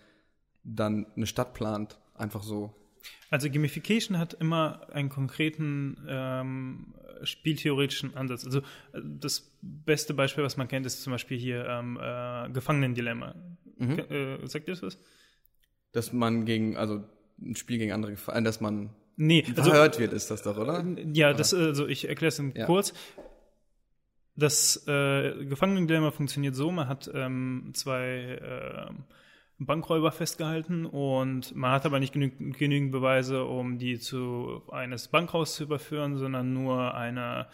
dann 0.64 1.06
eine 1.16 1.26
Stadt 1.26 1.54
plant, 1.54 1.98
einfach 2.12 2.42
so. 2.42 2.74
Also 3.30 3.48
Gamification 3.48 4.18
hat 4.18 4.34
immer 4.34 4.86
einen 4.92 5.08
konkreten 5.08 5.96
ähm, 6.06 6.94
spieltheoretischen 7.22 8.18
Ansatz. 8.18 8.44
Also 8.44 8.60
das 8.92 9.50
beste 9.62 10.12
Beispiel, 10.12 10.44
was 10.44 10.58
man 10.58 10.68
kennt, 10.68 10.84
ist 10.84 11.02
zum 11.02 11.12
Beispiel 11.12 11.38
hier 11.38 11.64
ähm, 11.64 11.98
äh, 11.98 12.50
Gefangenendilemma. 12.50 13.34
Mhm. 13.78 13.98
Äh, 13.98 14.46
sagt 14.46 14.68
ihr 14.68 14.74
das 14.74 14.82
was? 14.82 14.98
Dass 15.92 16.12
man 16.12 16.44
gegen, 16.44 16.76
also 16.76 17.02
ein 17.40 17.56
Spiel 17.56 17.78
gegen 17.78 17.92
andere, 17.92 18.14
dass 18.42 18.60
man 18.60 18.90
Nee, 19.22 19.44
also, 19.54 19.70
verhört 19.70 19.98
wird, 19.98 20.14
ist 20.14 20.30
das 20.30 20.42
doch, 20.42 20.56
oder? 20.56 20.82
Ja, 21.12 21.34
das, 21.34 21.52
also 21.52 21.86
ich 21.86 22.08
erkläre 22.08 22.28
es 22.30 22.42
ja. 22.54 22.64
kurz. 22.64 22.94
Das 24.34 24.82
äh, 24.88 25.44
Gefangenendilemma 25.44 26.10
funktioniert 26.10 26.54
so, 26.54 26.70
man 26.70 26.88
hat 26.88 27.10
ähm, 27.12 27.72
zwei 27.74 28.06
äh, 28.08 28.90
Bankräuber 29.58 30.10
festgehalten 30.10 30.86
und 30.86 31.54
man 31.54 31.72
hat 31.72 31.84
aber 31.84 32.00
nicht 32.00 32.14
genü 32.14 32.30
genügend 32.30 32.92
Beweise, 32.92 33.44
um 33.44 33.76
die 33.76 33.98
zu 33.98 34.62
eines 34.72 35.08
Bankrauses 35.08 35.56
zu 35.56 35.64
überführen, 35.64 36.16
sondern 36.16 36.54
nur 36.54 36.94
einer 36.94 37.50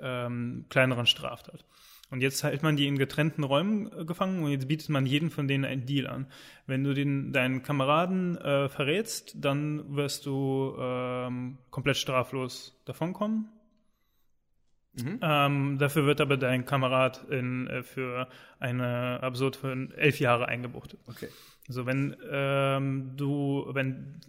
ähm, 0.00 0.66
kleineren 0.68 1.06
Straftat. 1.06 1.64
Und 2.10 2.22
jetzt 2.22 2.42
hält 2.42 2.62
man 2.62 2.76
die 2.76 2.86
in 2.86 2.96
getrennten 2.96 3.44
Räumen 3.44 3.90
äh, 3.92 4.04
gefangen 4.04 4.42
und 4.42 4.50
jetzt 4.50 4.68
bietet 4.68 4.88
man 4.88 5.04
jeden 5.04 5.30
von 5.30 5.46
denen 5.46 5.64
einen 5.64 5.84
Deal 5.84 6.06
an. 6.06 6.26
Wenn 6.66 6.84
du 6.84 6.94
den, 6.94 7.32
deinen 7.32 7.62
Kameraden 7.62 8.38
äh, 8.38 8.68
verrätst, 8.68 9.36
dann 9.36 9.94
wirst 9.94 10.24
du 10.24 10.74
ähm, 10.78 11.58
komplett 11.70 11.98
straflos 11.98 12.80
davonkommen. 12.86 13.48
Mhm. 14.94 15.18
Ähm, 15.22 15.78
dafür 15.78 16.06
wird 16.06 16.20
aber 16.20 16.36
dein 16.36 16.64
Kamerad 16.64 17.24
in, 17.30 17.66
äh, 17.66 17.82
für 17.82 18.28
eine 18.58 19.22
absurd 19.22 19.56
für 19.56 19.88
elf 19.96 20.18
Jahre 20.18 20.48
eingebuchtet. 20.48 21.00
Okay. 21.06 21.28
Also 21.68 21.84
wenn 21.84 22.16
ähm, 22.30 23.12
du, 23.16 23.66
wenn 23.72 24.20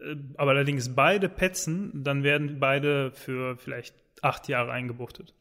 äh, 0.00 0.16
aber 0.36 0.52
allerdings 0.52 0.94
beide 0.94 1.28
petzen, 1.28 2.02
dann 2.02 2.22
werden 2.22 2.58
beide 2.58 3.12
für 3.12 3.56
vielleicht 3.58 3.94
acht 4.22 4.48
Jahre 4.48 4.72
eingebuchtet. 4.72 5.34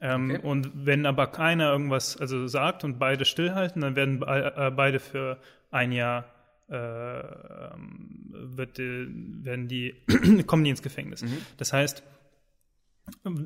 Ähm, 0.00 0.30
okay. 0.30 0.46
Und 0.46 0.70
wenn 0.74 1.06
aber 1.06 1.26
keiner 1.26 1.70
irgendwas 1.72 2.16
also 2.16 2.46
sagt 2.46 2.84
und 2.84 2.98
beide 2.98 3.24
stillhalten, 3.24 3.82
dann 3.82 3.96
werden 3.96 4.22
äh, 4.22 4.72
beide 4.74 4.98
für 4.98 5.38
ein 5.70 5.92
Jahr 5.92 6.24
äh, 6.70 6.74
ähm, 6.76 8.26
wird, 8.30 8.78
werden 8.78 9.68
die 9.68 9.94
kommen 10.46 10.64
die 10.64 10.70
ins 10.70 10.82
Gefängnis. 10.82 11.22
Mhm. 11.22 11.38
Das 11.56 11.72
heißt, 11.72 12.02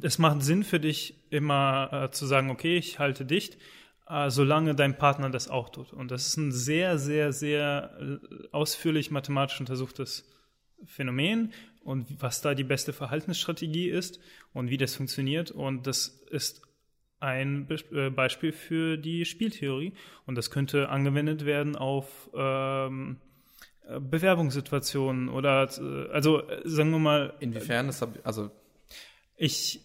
es 0.02 0.18
macht 0.18 0.42
Sinn 0.42 0.62
für 0.62 0.78
dich 0.78 1.14
immer 1.30 1.90
äh, 1.92 2.10
zu 2.10 2.26
sagen, 2.26 2.50
okay, 2.50 2.76
ich 2.76 2.98
halte 2.98 3.24
dicht, 3.24 3.56
äh, 4.08 4.30
solange 4.30 4.74
dein 4.74 4.96
Partner 4.96 5.30
das 5.30 5.48
auch 5.48 5.70
tut. 5.70 5.92
Und 5.92 6.10
das 6.10 6.26
ist 6.26 6.36
ein 6.36 6.52
sehr, 6.52 6.98
sehr, 6.98 7.32
sehr 7.32 7.90
äh, 7.98 8.46
ausführlich 8.52 9.10
mathematisch 9.10 9.58
untersuchtes 9.58 10.30
Phänomen 10.86 11.52
und 11.82 12.22
was 12.22 12.40
da 12.40 12.54
die 12.54 12.64
beste 12.64 12.92
Verhaltensstrategie 12.92 13.88
ist 13.88 14.20
und 14.52 14.70
wie 14.70 14.76
das 14.76 14.94
funktioniert. 14.96 15.50
Und 15.50 15.86
das 15.86 16.08
ist 16.30 16.62
ein 17.20 17.68
äh, 17.92 18.10
Beispiel 18.10 18.52
für 18.52 18.96
die 18.96 19.24
Spieltheorie. 19.24 19.94
Und 20.26 20.36
das 20.36 20.50
könnte 20.50 20.88
angewendet 20.88 21.44
werden 21.44 21.76
auf 21.76 22.30
ähm, 22.34 23.16
äh, 23.86 24.00
Bewerbungssituationen 24.00 25.28
oder 25.28 25.68
äh, 25.78 26.10
also 26.12 26.42
sagen 26.64 26.90
wir 26.90 26.98
mal. 26.98 27.34
Inwiefern 27.40 27.86
das 27.86 28.02
also 28.22 28.50
ich 29.36 29.80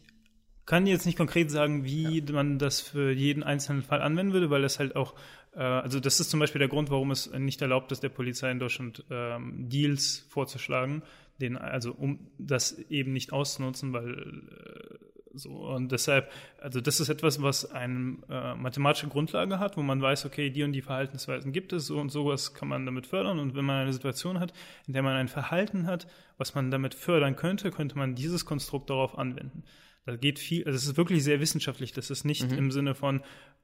kann 0.65 0.85
jetzt 0.85 1.07
nicht 1.07 1.17
konkret 1.17 1.49
sagen, 1.49 1.83
wie 1.83 2.19
ja. 2.19 2.31
man 2.31 2.59
das 2.59 2.79
für 2.79 3.11
jeden 3.11 3.41
einzelnen 3.41 3.81
Fall 3.81 4.03
anwenden 4.03 4.33
würde, 4.33 4.51
weil 4.51 4.61
das 4.61 4.77
halt 4.77 4.95
auch, 4.95 5.15
also 5.57 5.99
das 5.99 6.19
ist 6.19 6.29
zum 6.29 6.39
Beispiel 6.39 6.59
der 6.59 6.67
Grund, 6.67 6.89
warum 6.89 7.11
es 7.11 7.31
nicht 7.31 7.61
erlaubt 7.61 7.91
ist, 7.91 8.03
der 8.03 8.09
Polizei 8.09 8.51
in 8.51 8.59
Deutschland 8.59 9.03
ähm, 9.09 9.69
Deals 9.69 10.25
vorzuschlagen, 10.29 11.03
den, 11.41 11.57
also 11.57 11.91
um 11.93 12.27
das 12.37 12.77
eben 12.89 13.13
nicht 13.13 13.33
auszunutzen, 13.33 13.93
weil 13.93 14.13
äh, 14.13 15.09
so 15.33 15.49
und 15.51 15.91
deshalb, 15.91 16.31
also 16.59 16.81
das 16.81 16.99
ist 16.99 17.09
etwas, 17.09 17.41
was 17.41 17.71
eine 17.71 18.17
äh, 18.29 18.55
mathematische 18.55 19.07
Grundlage 19.07 19.59
hat, 19.59 19.77
wo 19.77 19.81
man 19.81 20.01
weiß, 20.01 20.25
okay, 20.25 20.49
die 20.49 20.63
und 20.63 20.73
die 20.73 20.81
Verhaltensweisen 20.81 21.51
gibt 21.51 21.73
es, 21.73 21.85
so 21.85 21.99
und 21.99 22.09
sowas 22.09 22.53
kann 22.53 22.67
man 22.67 22.85
damit 22.85 23.07
fördern. 23.07 23.39
Und 23.39 23.55
wenn 23.55 23.65
man 23.65 23.77
eine 23.77 23.93
Situation 23.93 24.39
hat, 24.39 24.53
in 24.87 24.93
der 24.93 25.03
man 25.03 25.15
ein 25.15 25.27
Verhalten 25.27 25.87
hat, 25.87 26.07
was 26.37 26.55
man 26.55 26.71
damit 26.71 26.93
fördern 26.93 27.35
könnte, 27.35 27.71
könnte 27.71 27.97
man 27.97 28.15
dieses 28.15 28.45
Konstrukt 28.45 28.89
darauf 28.89 29.17
anwenden. 29.17 29.63
Da 30.05 30.15
geht 30.15 30.39
viel, 30.39 30.65
also 30.65 30.75
es 30.75 30.85
ist 30.85 30.97
wirklich 30.97 31.23
sehr 31.23 31.39
wissenschaftlich. 31.39 31.93
Das 31.93 32.09
ist 32.09 32.23
nicht 32.23 32.49
mhm. 32.49 32.57
im 32.57 32.71
Sinne 32.71 32.95
von 32.95 33.21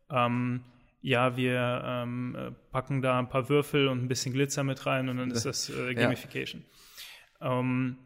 ähm, 0.10 0.64
ja, 1.06 1.38
wir 1.38 1.84
ähm, 1.86 2.56
packen 2.72 3.04
da 3.04 3.20
ein 3.20 3.30
paar 3.30 3.48
Würfel 3.48 3.88
und 3.88 4.04
ein 4.04 4.08
bisschen 4.08 4.34
Glitzer 4.34 4.64
mit 4.64 4.88
rein 4.88 5.08
und 5.08 5.18
dann 5.18 5.30
ist 5.30 5.46
das 5.46 5.70
äh, 5.70 5.94
Gamification. 5.94 6.66
Ja. 7.40 7.60
Ähm, 7.60 7.98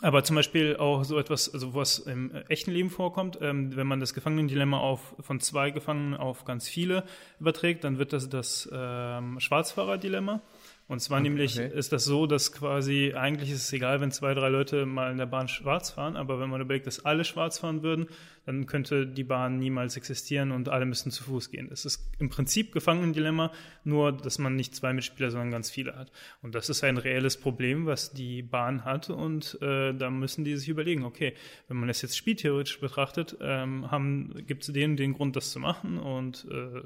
aber 0.00 0.24
zum 0.24 0.36
Beispiel 0.36 0.76
auch 0.76 1.04
so 1.04 1.18
etwas, 1.18 1.52
also 1.52 1.74
was 1.74 1.98
im 1.98 2.34
echten 2.48 2.70
Leben 2.70 2.88
vorkommt, 2.88 3.38
ähm, 3.42 3.76
wenn 3.76 3.86
man 3.86 4.00
das 4.00 4.14
Gefangenendilemma 4.14 4.78
auf, 4.78 5.14
von 5.20 5.40
zwei 5.40 5.70
Gefangenen 5.72 6.14
auf 6.14 6.46
ganz 6.46 6.66
viele 6.66 7.04
überträgt, 7.38 7.84
dann 7.84 7.98
wird 7.98 8.14
das 8.14 8.30
das 8.30 8.66
ähm, 8.72 9.38
Schwarzfahrerdilemma. 9.38 10.40
Und 10.88 11.00
zwar 11.00 11.20
okay. 11.20 11.28
nämlich 11.28 11.58
ist 11.58 11.92
das 11.92 12.04
so, 12.04 12.26
dass 12.26 12.52
quasi 12.52 13.14
eigentlich 13.16 13.50
ist 13.50 13.62
es 13.62 13.72
egal, 13.72 14.00
wenn 14.00 14.10
zwei, 14.10 14.34
drei 14.34 14.48
Leute 14.48 14.84
mal 14.84 15.10
in 15.10 15.18
der 15.18 15.26
Bahn 15.26 15.48
schwarz 15.48 15.90
fahren, 15.90 16.16
aber 16.16 16.40
wenn 16.40 16.50
man 16.50 16.60
überlegt, 16.60 16.86
dass 16.86 17.04
alle 17.04 17.24
schwarz 17.24 17.58
fahren 17.58 17.82
würden, 17.82 18.08
dann 18.44 18.66
könnte 18.66 19.06
die 19.06 19.24
Bahn 19.24 19.58
niemals 19.58 19.96
existieren 19.96 20.50
und 20.50 20.68
alle 20.68 20.84
müssten 20.84 21.10
zu 21.10 21.22
Fuß 21.22 21.50
gehen. 21.50 21.68
Es 21.70 21.84
ist 21.84 22.10
im 22.18 22.28
Prinzip 22.28 22.72
Gefangenendilemma, 22.72 23.52
nur 23.84 24.12
dass 24.12 24.38
man 24.38 24.56
nicht 24.56 24.74
zwei 24.74 24.92
Mitspieler, 24.92 25.30
sondern 25.30 25.52
ganz 25.52 25.70
viele 25.70 25.94
hat. 25.96 26.10
Und 26.42 26.54
das 26.54 26.68
ist 26.68 26.82
ein 26.82 26.98
reelles 26.98 27.36
Problem, 27.36 27.86
was 27.86 28.12
die 28.12 28.42
Bahn 28.42 28.84
hat 28.84 29.10
und 29.10 29.58
äh, 29.62 29.94
da 29.94 30.10
müssen 30.10 30.44
die 30.44 30.56
sich 30.56 30.68
überlegen, 30.68 31.04
okay, 31.04 31.34
wenn 31.68 31.76
man 31.76 31.88
das 31.88 32.02
jetzt 32.02 32.16
spieltheoretisch 32.16 32.80
betrachtet, 32.80 33.36
ähm, 33.40 34.34
gibt 34.46 34.64
es 34.64 34.72
denen 34.72 34.96
den 34.96 35.14
Grund, 35.14 35.36
das 35.36 35.52
zu 35.52 35.60
machen 35.60 35.98
und 35.98 36.46
äh, 36.50 36.80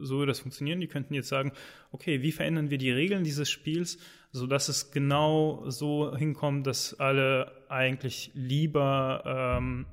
so 0.00 0.18
würde 0.18 0.30
das 0.30 0.40
funktionieren. 0.40 0.80
Die 0.80 0.88
könnten 0.88 1.14
jetzt 1.14 1.28
sagen, 1.28 1.52
okay, 1.90 2.22
wie 2.22 2.32
verändern 2.32 2.70
wir 2.70 2.78
die 2.78 2.90
Regeln 2.90 3.22
dieses 3.22 3.41
Spiels, 3.50 3.98
sodass 4.32 4.68
es 4.68 4.90
genau 4.90 5.64
so 5.68 6.16
hinkommt, 6.16 6.66
dass 6.66 6.98
alle 6.98 7.52
eigentlich 7.68 8.32
lieber 8.34 9.58
ähm, 9.58 9.86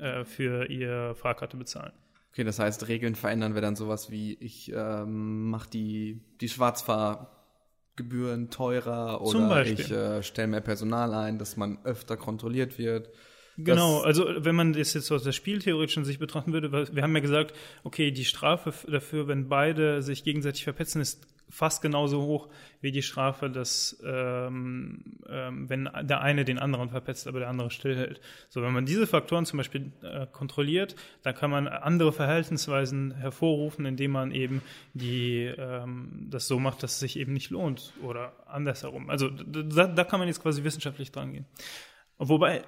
äh, 0.00 0.24
für 0.24 0.70
ihre 0.70 1.14
Fahrkarte 1.14 1.56
bezahlen. 1.56 1.92
Okay, 2.32 2.44
das 2.44 2.58
heißt, 2.58 2.88
Regeln 2.88 3.14
verändern 3.14 3.54
wir 3.54 3.62
dann 3.62 3.76
sowas 3.76 4.10
wie, 4.10 4.34
ich 4.34 4.70
ähm, 4.74 5.48
mache 5.48 5.70
die, 5.70 6.20
die 6.42 6.50
Schwarzfahrgebühren 6.50 8.50
teurer 8.50 9.22
oder 9.22 9.64
ich 9.64 9.90
äh, 9.90 10.22
stelle 10.22 10.48
mehr 10.48 10.60
Personal 10.60 11.14
ein, 11.14 11.38
dass 11.38 11.56
man 11.56 11.78
öfter 11.84 12.18
kontrolliert 12.18 12.78
wird. 12.78 13.08
Genau, 13.56 14.00
also 14.00 14.26
wenn 14.36 14.54
man 14.54 14.74
das 14.74 14.92
jetzt 14.92 15.10
aus 15.10 15.22
der 15.22 15.32
spieltheoretischen 15.32 16.04
Sicht 16.04 16.20
betrachten 16.20 16.52
würde, 16.52 16.92
wir 16.92 17.02
haben 17.02 17.14
ja 17.14 17.22
gesagt, 17.22 17.56
okay, 17.84 18.10
die 18.10 18.26
Strafe 18.26 18.74
dafür, 18.86 19.28
wenn 19.28 19.48
beide 19.48 20.02
sich 20.02 20.24
gegenseitig 20.24 20.64
verpetzen, 20.64 21.00
ist 21.00 21.26
fast 21.48 21.82
genauso 21.82 22.22
hoch 22.22 22.48
wie 22.80 22.92
die 22.92 23.02
Strafe, 23.02 23.48
dass 23.50 24.00
ähm, 24.04 25.18
ähm, 25.28 25.68
wenn 25.68 25.88
der 26.02 26.20
eine 26.20 26.44
den 26.44 26.58
anderen 26.58 26.90
verpetzt, 26.90 27.26
aber 27.26 27.40
der 27.40 27.48
andere 27.48 27.70
stillhält. 27.70 28.20
So, 28.48 28.62
wenn 28.62 28.72
man 28.72 28.86
diese 28.86 29.06
Faktoren 29.06 29.46
zum 29.46 29.58
Beispiel 29.58 29.92
äh, 30.02 30.26
kontrolliert, 30.26 30.96
dann 31.22 31.34
kann 31.34 31.50
man 31.50 31.68
andere 31.68 32.12
Verhaltensweisen 32.12 33.12
hervorrufen, 33.14 33.86
indem 33.86 34.12
man 34.12 34.32
eben 34.32 34.62
die 34.94 35.44
ähm, 35.44 36.26
das 36.30 36.48
so 36.48 36.58
macht, 36.58 36.82
dass 36.82 36.92
es 36.92 37.00
sich 37.00 37.18
eben 37.18 37.32
nicht 37.32 37.50
lohnt 37.50 37.92
oder 38.02 38.32
andersherum. 38.46 39.10
Also 39.10 39.30
da, 39.30 39.86
da 39.86 40.04
kann 40.04 40.18
man 40.18 40.28
jetzt 40.28 40.42
quasi 40.42 40.64
wissenschaftlich 40.64 41.12
dran 41.12 41.32
gehen. 41.32 41.46
Wobei 42.18 42.64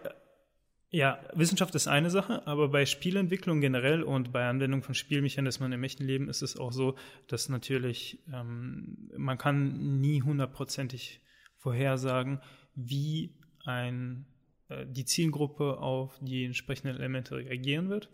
ja, 0.90 1.20
Wissenschaft 1.34 1.74
ist 1.74 1.86
eine 1.86 2.10
Sache, 2.10 2.46
aber 2.46 2.68
bei 2.68 2.86
Spielentwicklung 2.86 3.60
generell 3.60 4.02
und 4.02 4.32
bei 4.32 4.46
Anwendung 4.46 4.82
von 4.82 4.94
Spielmechanismen 4.94 5.72
im 5.72 5.84
echten 5.84 6.04
Leben 6.04 6.28
ist 6.30 6.42
es 6.42 6.56
auch 6.56 6.72
so, 6.72 6.96
dass 7.26 7.50
natürlich 7.50 8.22
ähm, 8.32 9.10
man 9.16 9.36
kann 9.36 10.00
nie 10.00 10.22
hundertprozentig 10.22 11.20
vorhersagen, 11.58 12.40
wie 12.74 13.38
ein, 13.66 14.24
äh, 14.68 14.86
die 14.86 15.04
Zielgruppe 15.04 15.78
auf 15.78 16.18
die 16.22 16.46
entsprechenden 16.46 16.96
Elemente 16.96 17.36
reagieren 17.36 17.90
wird. 17.90 18.08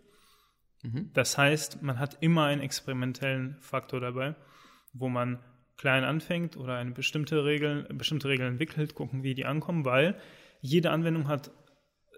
Mhm. 0.82 1.10
Das 1.14 1.38
heißt, 1.38 1.80
man 1.82 2.00
hat 2.00 2.18
immer 2.22 2.46
einen 2.46 2.60
experimentellen 2.60 3.56
Faktor 3.60 4.00
dabei, 4.00 4.34
wo 4.92 5.08
man 5.08 5.38
klein 5.76 6.02
anfängt 6.02 6.56
oder 6.56 6.76
eine 6.76 6.90
bestimmte 6.90 7.44
Regel, 7.44 7.84
bestimmte 7.94 8.28
Regel 8.28 8.46
entwickelt, 8.46 8.94
gucken, 8.94 9.22
wie 9.22 9.34
die 9.34 9.44
ankommen, 9.44 9.84
weil 9.84 10.18
jede 10.60 10.90
Anwendung 10.90 11.28
hat 11.28 11.52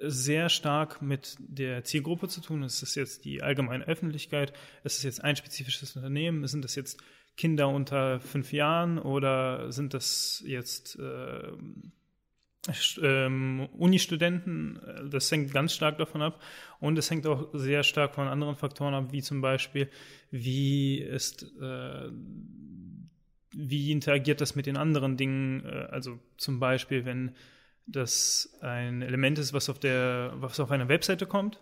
sehr 0.00 0.48
stark 0.48 1.02
mit 1.02 1.36
der 1.38 1.84
Zielgruppe 1.84 2.28
zu 2.28 2.40
tun. 2.40 2.62
Ist 2.62 2.82
es 2.82 2.94
jetzt 2.94 3.24
die 3.24 3.42
allgemeine 3.42 3.84
Öffentlichkeit? 3.86 4.52
Ist 4.84 4.98
es 4.98 5.02
jetzt 5.02 5.24
ein 5.24 5.36
spezifisches 5.36 5.96
Unternehmen? 5.96 6.46
Sind 6.46 6.64
das 6.64 6.74
jetzt 6.74 7.00
Kinder 7.36 7.68
unter 7.68 8.20
fünf 8.20 8.52
Jahren 8.52 8.98
oder 8.98 9.70
sind 9.72 9.94
das 9.94 10.42
jetzt 10.46 10.98
äh, 10.98 11.52
ähm, 13.02 13.68
Uni-Studenten? 13.72 14.80
Das 15.10 15.30
hängt 15.30 15.52
ganz 15.52 15.72
stark 15.74 15.98
davon 15.98 16.22
ab. 16.22 16.42
Und 16.80 16.98
es 16.98 17.10
hängt 17.10 17.26
auch 17.26 17.48
sehr 17.52 17.82
stark 17.82 18.14
von 18.14 18.28
anderen 18.28 18.56
Faktoren 18.56 18.94
ab, 18.94 19.12
wie 19.12 19.22
zum 19.22 19.40
Beispiel, 19.40 19.88
wie 20.30 20.98
ist 20.98 21.42
äh, 21.60 22.10
wie 23.56 23.90
interagiert 23.90 24.40
das 24.40 24.54
mit 24.54 24.66
den 24.66 24.76
anderen 24.76 25.16
Dingen? 25.16 25.64
Äh, 25.64 25.88
also 25.90 26.18
zum 26.36 26.60
Beispiel, 26.60 27.04
wenn 27.04 27.34
das 27.86 28.58
ein 28.60 29.02
Element 29.02 29.38
ist, 29.38 29.52
was 29.52 29.68
auf 29.68 29.78
der, 29.78 30.32
was 30.36 30.60
auf 30.60 30.70
einer 30.70 30.88
Webseite 30.88 31.26
kommt, 31.26 31.60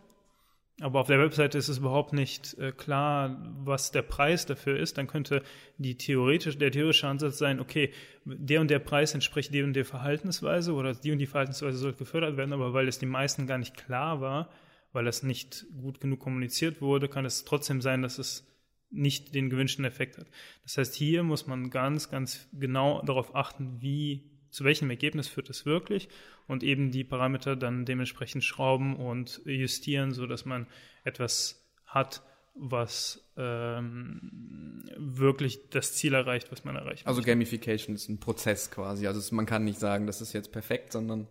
aber 0.81 1.00
auf 1.00 1.07
der 1.07 1.21
Webseite 1.21 1.57
ist 1.57 1.69
es 1.69 1.78
überhaupt 1.78 2.12
nicht 2.12 2.59
äh, 2.59 2.73
klar, 2.73 3.40
was 3.62 3.93
der 3.93 4.02
Preis 4.02 4.45
dafür 4.45 4.76
ist, 4.76 4.99
dann 4.99 5.07
könnte 5.07 5.43
die 5.78 5.97
theoretisch, 5.97 6.59
der 6.59 6.73
theoretische 6.73 7.07
Ansatz 7.07 7.38
sein, 7.38 7.61
okay, 7.61 7.93
der 8.25 8.61
und 8.61 8.71
der 8.71 8.81
Preis 8.81 9.14
entspricht 9.14 9.54
der 9.54 9.64
und 9.64 9.75
der 9.75 9.85
Verhaltensweise 9.85 10.73
oder 10.73 10.95
die 10.95 11.12
und 11.12 11.19
die 11.19 11.26
Verhaltensweise 11.26 11.78
sollte 11.78 11.99
gefördert 11.99 12.37
werden, 12.37 12.52
aber 12.52 12.73
weil 12.75 12.88
es 12.88 12.99
den 12.99 13.09
meisten 13.09 13.47
gar 13.47 13.59
nicht 13.59 13.76
klar 13.76 14.21
war, 14.21 14.50
weil 14.93 15.07
es 15.07 15.23
nicht 15.23 15.64
gut 15.81 16.00
genug 16.00 16.19
kommuniziert 16.19 16.81
wurde, 16.81 17.09
kann 17.09 17.25
es 17.25 17.45
trotzdem 17.45 17.81
sein, 17.81 18.02
dass 18.02 18.19
es 18.19 18.45
nicht 18.90 19.35
den 19.35 19.50
gewünschten 19.50 19.85
Effekt 19.85 20.19
hat. 20.19 20.26
Das 20.64 20.76
heißt, 20.76 20.95
hier 20.95 21.23
muss 21.23 21.47
man 21.47 21.71
ganz, 21.71 22.11
ganz 22.11 22.49
genau 22.52 23.00
darauf 23.02 23.35
achten, 23.37 23.81
wie, 23.81 24.34
zu 24.54 24.62
welchem 24.62 24.88
Ergebnis 24.88 25.26
führt 25.26 25.50
es 25.50 25.66
wirklich 25.66 26.08
und 26.46 26.62
eben 26.62 26.92
die 26.92 27.02
Parameter 27.02 27.56
dann 27.56 27.84
dementsprechend 27.84 28.44
schrauben 28.44 28.94
und 28.94 29.40
justieren, 29.44 30.12
so 30.12 30.28
dass 30.28 30.44
man 30.44 30.68
etwas 31.02 31.66
hat, 31.87 32.23
was 32.54 33.28
ähm, 33.37 34.84
wirklich 34.96 35.70
das 35.70 35.94
Ziel 35.94 36.14
erreicht, 36.14 36.52
was 36.52 36.64
man 36.64 36.76
erreicht. 36.76 37.04
Also 37.04 37.20
Gamification 37.20 37.96
ist 37.96 38.08
ein 38.08 38.20
Prozess 38.20 38.70
quasi. 38.70 39.08
Also 39.08 39.18
es, 39.18 39.32
man 39.32 39.44
kann 39.44 39.64
nicht 39.64 39.80
sagen, 39.80 40.06
das 40.06 40.20
ist 40.20 40.32
jetzt 40.32 40.52
perfekt, 40.52 40.92
sondern 40.92 41.26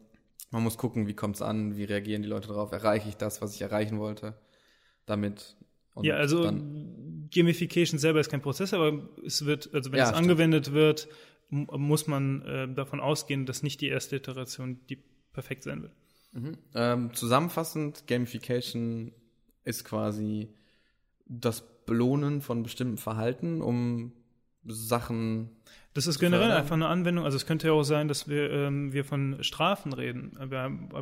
man 0.51 0.61
muss 0.61 0.77
gucken, 0.77 1.07
wie 1.07 1.13
kommt 1.13 1.37
es 1.37 1.41
an, 1.41 1.77
wie 1.77 1.85
reagieren 1.85 2.23
die 2.23 2.27
Leute 2.27 2.49
darauf, 2.49 2.73
erreiche 2.73 3.07
ich 3.07 3.15
das, 3.15 3.41
was 3.41 3.55
ich 3.55 3.61
erreichen 3.61 3.99
wollte, 3.99 4.37
damit. 5.05 5.55
ja, 6.01 6.15
also 6.15 6.51
Gamification 7.33 7.99
selber 7.99 8.19
ist 8.19 8.29
kein 8.29 8.41
Prozess, 8.41 8.73
aber 8.73 9.07
es 9.25 9.45
wird, 9.45 9.73
also 9.73 9.93
wenn 9.93 9.99
ja, 9.99 10.03
es 10.03 10.09
stimmt. 10.09 10.23
angewendet 10.23 10.73
wird, 10.73 11.07
muss 11.53 12.07
man 12.07 12.41
äh, 12.41 12.73
davon 12.73 12.99
ausgehen, 12.99 13.45
dass 13.45 13.63
nicht 13.63 13.81
die 13.81 13.87
erste 13.87 14.15
Iteration 14.15 14.79
die 14.89 14.97
perfekt 15.31 15.63
sein 15.63 15.81
wird. 15.83 15.93
Mhm. 16.33 16.57
Ähm, 16.73 17.13
zusammenfassend, 17.13 18.07
Gamification 18.07 19.11
ist 19.63 19.85
quasi 19.85 20.49
das 21.25 21.63
Belohnen 21.85 22.41
von 22.41 22.63
bestimmten 22.63 22.97
Verhalten, 22.97 23.61
um 23.61 24.13
Sachen 24.65 25.49
das 25.93 26.07
ist 26.07 26.19
generell 26.19 26.51
einfach 26.51 26.75
eine 26.75 26.87
Anwendung. 26.87 27.23
Also 27.23 27.37
es 27.37 27.45
könnte 27.45 27.67
ja 27.67 27.73
auch 27.73 27.83
sein, 27.83 28.07
dass 28.07 28.27
wir, 28.27 28.49
ähm, 28.49 28.93
wir 28.93 29.05
von 29.05 29.43
Strafen 29.43 29.93
reden. 29.93 30.31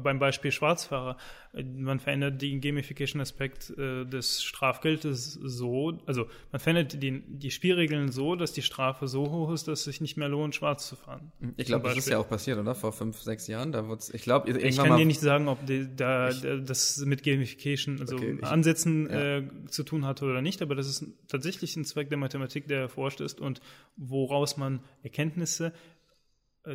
Beim 0.03 0.19
Beispiel 0.19 0.51
Schwarzfahrer. 0.51 1.15
Man 1.53 1.99
verändert 1.99 2.41
den 2.41 2.59
Gamification-Aspekt 2.59 3.71
äh, 3.77 4.05
des 4.05 4.43
Strafgeldes 4.43 5.33
so, 5.33 5.99
also 6.05 6.27
man 6.51 6.59
verändert 6.59 7.01
die, 7.01 7.21
die 7.25 7.51
Spielregeln 7.51 8.11
so, 8.11 8.35
dass 8.35 8.53
die 8.53 8.61
Strafe 8.61 9.07
so 9.07 9.31
hoch 9.31 9.51
ist, 9.51 9.67
dass 9.67 9.79
es 9.79 9.85
sich 9.85 10.01
nicht 10.01 10.17
mehr 10.17 10.29
lohnt, 10.29 10.55
schwarz 10.55 10.87
zu 10.87 10.95
fahren. 10.95 11.31
Ich 11.57 11.67
glaube, 11.67 11.89
das 11.89 11.97
ist 11.97 12.09
ja 12.09 12.17
auch 12.17 12.27
passiert, 12.27 12.57
oder? 12.57 12.75
Vor 12.75 12.91
fünf, 12.91 13.19
sechs 13.21 13.47
Jahren. 13.47 13.71
Da 13.71 13.85
ich 14.13 14.21
glaube, 14.21 14.49
ich 14.51 14.77
kann 14.77 14.97
dir 14.97 15.05
nicht 15.05 15.19
sagen, 15.19 15.47
ob 15.47 15.65
die, 15.65 15.87
da 15.95 16.29
ich, 16.29 16.41
das 16.65 16.97
mit 17.05 17.23
Gamification, 17.23 17.99
also 17.99 18.15
okay, 18.15 18.37
ich, 18.41 18.45
Ansätzen 18.45 19.09
ja. 19.09 19.37
äh, 19.37 19.43
zu 19.67 19.83
tun 19.83 20.05
hatte 20.05 20.25
oder 20.25 20.41
nicht, 20.41 20.61
aber 20.61 20.75
das 20.75 20.87
ist 20.87 21.05
tatsächlich 21.27 21.75
ein 21.75 21.85
Zweck 21.85 22.09
der 22.09 22.17
Mathematik, 22.17 22.67
der 22.67 22.81
erforscht 22.81 23.21
ist 23.21 23.39
und 23.39 23.61
woraus 23.97 24.57
man 24.81 25.03
Erkenntnisse 25.03 25.73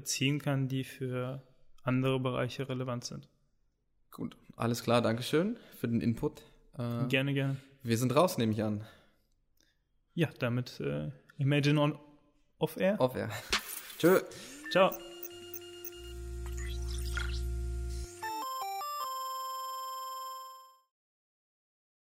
ziehen 0.03 0.41
kann, 0.41 0.69
die 0.69 0.83
für 0.85 1.43
andere 1.83 2.19
Bereiche 2.19 2.69
relevant 2.69 3.05
sind. 3.05 3.29
Gut, 4.11 4.37
alles 4.57 4.83
klar, 4.83 5.03
Dankeschön 5.03 5.57
für 5.79 5.89
den 5.89 6.01
Input. 6.01 6.43
Äh, 6.79 7.07
gerne, 7.09 7.35
gerne. 7.35 7.57
Wir 7.83 7.99
sind 7.99 8.15
raus, 8.15 8.39
nehme 8.39 8.53
ich 8.53 8.63
an. 8.63 8.85
Ja, 10.15 10.29
damit 10.39 10.81
äh, 10.81 11.11
Imagine 11.39 11.81
on 11.81 11.99
Off 12.59 12.77
Air. 12.77 13.01
Off 13.01 13.15
Air. 13.15 13.31
Tschö. 13.99 14.21
Ciao. 14.71 14.91